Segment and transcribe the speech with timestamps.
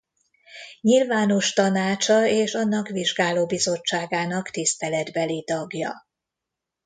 [0.81, 6.07] Nyilvános Tanácsa és annak vizsgálóbizottságának tiszteletbeli tagja.